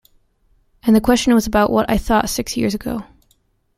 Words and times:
And 0.81 0.95
the 0.95 0.99
question 0.99 1.35
was 1.35 1.45
about 1.45 1.69
what 1.69 1.87
I 1.87 1.99
thought 1.99 2.27
six 2.27 2.57
years 2.57 2.73
ago. 2.73 3.03